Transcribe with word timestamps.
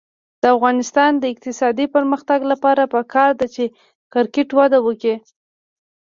د 0.41 0.43
افغانستان 0.55 1.11
د 1.17 1.23
اقتصادي 1.33 1.85
پرمختګ 1.95 2.39
لپاره 2.51 2.91
پکار 2.95 3.29
ده 3.39 3.47
چې 3.55 3.63
کرکټ 4.13 4.49
وده 4.59 4.79
وکړي. 4.85 5.15